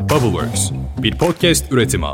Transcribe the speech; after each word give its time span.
Bubbleworks, 0.00 0.70
bir 1.02 1.18
podcast 1.18 1.72
üretimi. 1.72 2.06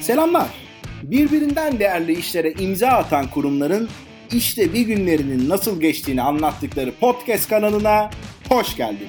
Selamlar. 0.00 0.48
Birbirinden 1.02 1.78
değerli 1.78 2.18
işlere 2.18 2.52
imza 2.52 2.88
atan 2.88 3.30
kurumların 3.30 3.88
işte 4.32 4.72
bir 4.72 4.86
günlerinin 4.86 5.48
nasıl 5.48 5.80
geçtiğini 5.80 6.22
anlattıkları 6.22 6.92
podcast 7.00 7.48
kanalına 7.48 8.10
hoş 8.48 8.76
geldin. 8.76 9.08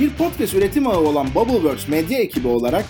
Bir 0.00 0.10
podcast 0.10 0.54
üretim 0.54 0.86
ağı 0.86 0.98
olan 0.98 1.26
Bubbleworks 1.34 1.88
medya 1.88 2.18
ekibi 2.18 2.48
olarak 2.48 2.84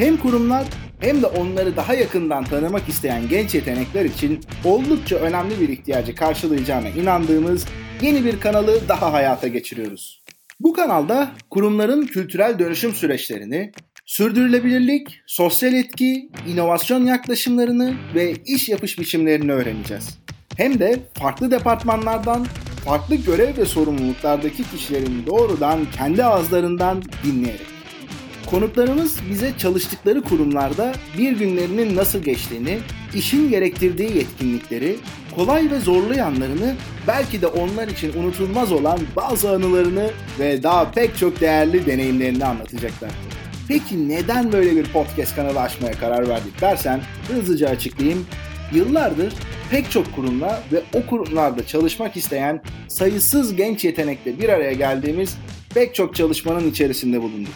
hem 0.00 0.16
kurumlar 0.16 0.64
hem 1.00 1.22
de 1.22 1.26
onları 1.26 1.76
daha 1.76 1.94
yakından 1.94 2.44
tanımak 2.44 2.88
isteyen 2.88 3.28
genç 3.28 3.54
yetenekler 3.54 4.04
için 4.04 4.40
oldukça 4.64 5.16
önemli 5.16 5.60
bir 5.60 5.68
ihtiyacı 5.68 6.14
karşılayacağına 6.14 6.88
inandığımız 6.88 7.66
yeni 8.02 8.24
bir 8.24 8.40
kanalı 8.40 8.88
daha 8.88 9.12
hayata 9.12 9.48
geçiriyoruz. 9.48 10.22
Bu 10.60 10.72
kanalda 10.72 11.30
kurumların 11.50 12.06
kültürel 12.06 12.58
dönüşüm 12.58 12.94
süreçlerini, 12.94 13.72
sürdürülebilirlik, 14.06 15.20
sosyal 15.26 15.74
etki, 15.74 16.30
inovasyon 16.48 17.06
yaklaşımlarını 17.06 17.94
ve 18.14 18.34
iş 18.46 18.68
yapış 18.68 18.98
biçimlerini 18.98 19.52
öğreneceğiz. 19.52 20.18
Hem 20.56 20.78
de 20.78 20.96
farklı 21.14 21.50
departmanlardan, 21.50 22.46
farklı 22.84 23.14
görev 23.14 23.56
ve 23.56 23.64
sorumluluklardaki 23.64 24.70
kişilerin 24.70 25.26
doğrudan 25.26 25.80
kendi 25.96 26.24
ağızlarından 26.24 27.02
dinleyerek. 27.24 27.79
Konuklarımız 28.46 29.16
bize 29.30 29.52
çalıştıkları 29.58 30.22
kurumlarda 30.22 30.92
bir 31.18 31.32
günlerinin 31.32 31.96
nasıl 31.96 32.18
geçtiğini, 32.18 32.78
işin 33.14 33.50
gerektirdiği 33.50 34.16
yetkinlikleri, 34.16 34.96
kolay 35.36 35.70
ve 35.70 35.80
zorlu 35.80 36.14
yanlarını, 36.14 36.74
belki 37.08 37.42
de 37.42 37.46
onlar 37.46 37.88
için 37.88 38.12
unutulmaz 38.22 38.72
olan 38.72 38.98
bazı 39.16 39.50
anılarını 39.50 40.10
ve 40.38 40.62
daha 40.62 40.90
pek 40.90 41.16
çok 41.18 41.40
değerli 41.40 41.86
deneyimlerini 41.86 42.44
anlatacaklar. 42.44 43.10
Peki 43.68 44.08
neden 44.08 44.52
böyle 44.52 44.76
bir 44.76 44.84
podcast 44.84 45.36
kanalı 45.36 45.60
açmaya 45.60 45.92
karar 45.92 46.28
verdik 46.28 46.60
dersen 46.60 47.00
hızlıca 47.28 47.68
açıklayayım. 47.68 48.26
Yıllardır 48.72 49.32
pek 49.70 49.90
çok 49.90 50.14
kurumla 50.14 50.62
ve 50.72 50.82
o 50.94 51.06
kurumlarda 51.06 51.66
çalışmak 51.66 52.16
isteyen 52.16 52.62
sayısız 52.88 53.56
genç 53.56 53.84
yetenekle 53.84 54.38
bir 54.38 54.48
araya 54.48 54.72
geldiğimiz 54.72 55.36
pek 55.74 55.94
çok 55.94 56.14
çalışmanın 56.14 56.70
içerisinde 56.70 57.22
bulunduk. 57.22 57.54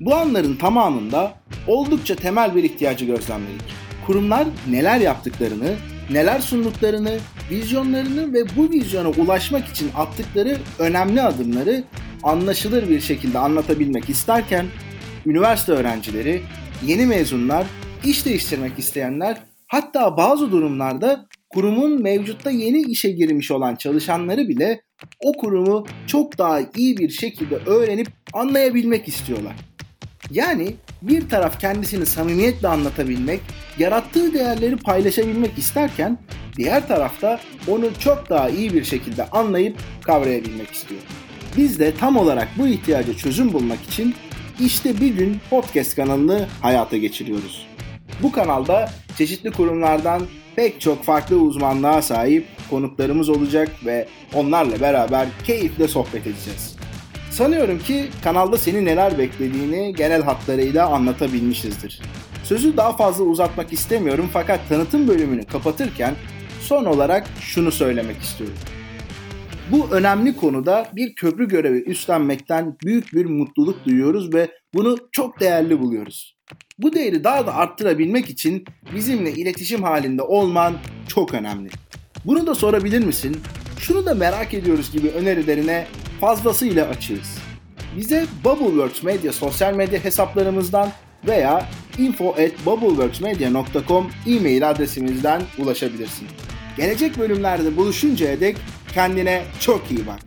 Bu 0.00 0.14
anların 0.14 0.56
tamamında 0.56 1.34
oldukça 1.66 2.16
temel 2.16 2.54
bir 2.54 2.64
ihtiyacı 2.64 3.04
gözlemledik. 3.04 3.62
Kurumlar 4.06 4.48
neler 4.70 5.00
yaptıklarını, 5.00 5.74
neler 6.10 6.40
sunduklarını, 6.40 7.18
vizyonlarını 7.50 8.32
ve 8.32 8.44
bu 8.56 8.70
vizyona 8.70 9.08
ulaşmak 9.08 9.68
için 9.68 9.90
attıkları 9.96 10.58
önemli 10.78 11.22
adımları 11.22 11.84
anlaşılır 12.22 12.88
bir 12.88 13.00
şekilde 13.00 13.38
anlatabilmek 13.38 14.10
isterken 14.10 14.66
üniversite 15.26 15.72
öğrencileri, 15.72 16.42
yeni 16.86 17.06
mezunlar, 17.06 17.66
iş 18.04 18.26
değiştirmek 18.26 18.78
isteyenler 18.78 19.38
hatta 19.66 20.16
bazı 20.16 20.52
durumlarda 20.52 21.26
kurumun 21.50 22.02
mevcutta 22.02 22.50
yeni 22.50 22.82
işe 22.82 23.10
girmiş 23.10 23.50
olan 23.50 23.76
çalışanları 23.76 24.48
bile 24.48 24.82
o 25.20 25.32
kurumu 25.32 25.86
çok 26.06 26.38
daha 26.38 26.60
iyi 26.76 26.98
bir 26.98 27.10
şekilde 27.10 27.56
öğrenip 27.56 28.08
anlayabilmek 28.32 29.08
istiyorlar. 29.08 29.69
Yani 30.30 30.76
bir 31.02 31.28
taraf 31.28 31.60
kendisini 31.60 32.06
samimiyetle 32.06 32.68
anlatabilmek, 32.68 33.40
yarattığı 33.78 34.34
değerleri 34.34 34.76
paylaşabilmek 34.76 35.58
isterken 35.58 36.18
diğer 36.56 36.88
tarafta 36.88 37.40
onu 37.68 37.86
çok 37.98 38.30
daha 38.30 38.48
iyi 38.48 38.74
bir 38.74 38.84
şekilde 38.84 39.30
anlayıp 39.30 39.76
kavrayabilmek 40.02 40.70
istiyor. 40.70 41.00
Biz 41.56 41.78
de 41.78 41.94
tam 41.94 42.16
olarak 42.16 42.48
bu 42.58 42.66
ihtiyaca 42.66 43.16
çözüm 43.16 43.52
bulmak 43.52 43.82
için 43.82 44.14
işte 44.60 45.00
bir 45.00 45.14
gün 45.14 45.40
podcast 45.50 45.96
kanalını 45.96 46.46
hayata 46.62 46.96
geçiriyoruz. 46.96 47.66
Bu 48.22 48.32
kanalda 48.32 48.90
çeşitli 49.18 49.50
kurumlardan 49.50 50.22
pek 50.56 50.80
çok 50.80 51.04
farklı 51.04 51.36
uzmanlığa 51.36 52.02
sahip 52.02 52.46
konuklarımız 52.70 53.28
olacak 53.28 53.68
ve 53.84 54.08
onlarla 54.34 54.80
beraber 54.80 55.28
keyifle 55.44 55.88
sohbet 55.88 56.26
edeceğiz. 56.26 56.79
Sanıyorum 57.30 57.78
ki 57.78 58.08
kanalda 58.24 58.58
seni 58.58 58.84
neler 58.84 59.18
beklediğini 59.18 59.94
genel 59.94 60.22
hatlarıyla 60.22 60.86
anlatabilmişizdir. 60.86 62.00
Sözü 62.44 62.76
daha 62.76 62.96
fazla 62.96 63.24
uzatmak 63.24 63.72
istemiyorum 63.72 64.30
fakat 64.32 64.68
tanıtım 64.68 65.08
bölümünü 65.08 65.46
kapatırken 65.46 66.14
son 66.60 66.84
olarak 66.84 67.26
şunu 67.40 67.72
söylemek 67.72 68.22
istiyorum. 68.22 68.56
Bu 69.70 69.88
önemli 69.90 70.36
konuda 70.36 70.88
bir 70.92 71.14
köprü 71.14 71.48
görevi 71.48 71.78
üstlenmekten 71.78 72.76
büyük 72.84 73.12
bir 73.12 73.26
mutluluk 73.26 73.84
duyuyoruz 73.84 74.34
ve 74.34 74.50
bunu 74.74 74.96
çok 75.12 75.40
değerli 75.40 75.80
buluyoruz. 75.80 76.36
Bu 76.78 76.92
değeri 76.92 77.24
daha 77.24 77.46
da 77.46 77.54
arttırabilmek 77.54 78.30
için 78.30 78.64
bizimle 78.94 79.32
iletişim 79.32 79.82
halinde 79.82 80.22
olman 80.22 80.74
çok 81.08 81.34
önemli. 81.34 81.68
Bunu 82.24 82.46
da 82.46 82.54
sorabilir 82.54 83.04
misin? 83.04 83.36
Şunu 83.78 84.06
da 84.06 84.14
merak 84.14 84.54
ediyoruz 84.54 84.92
gibi 84.92 85.08
önerilerine 85.08 85.86
fazlasıyla 86.20 86.88
açığız. 86.88 87.38
Bize 87.96 88.26
Bubbleworks 88.44 89.02
Media 89.02 89.32
sosyal 89.32 89.74
medya 89.74 90.04
hesaplarımızdan 90.04 90.90
veya 91.26 91.66
info 91.98 92.30
at 92.30 92.66
bubbleworksmedia.com 92.66 94.10
e-mail 94.26 94.70
adresimizden 94.70 95.42
ulaşabilirsin. 95.58 96.28
Gelecek 96.76 97.18
bölümlerde 97.18 97.76
buluşuncaya 97.76 98.40
dek 98.40 98.56
kendine 98.94 99.42
çok 99.60 99.90
iyi 99.90 100.06
bak. 100.06 100.20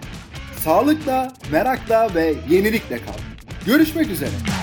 Sağlıkla, 0.57 1.33
merakla 1.51 2.15
ve 2.15 2.33
yenilikle 2.49 2.97
kal. 2.97 3.13
Görüşmek 3.65 4.11
üzere. 4.11 4.62